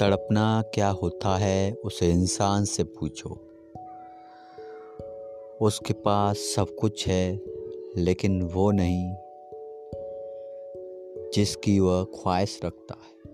[0.00, 3.38] तड़पना क्या होता है, उसे इंसान से पूछो।
[5.60, 7.40] उसके पास सब कुछ है,
[7.96, 9.14] लेकिन वो नहीं,
[11.34, 13.27] जिसकी वह ख्वाहिश रखता है।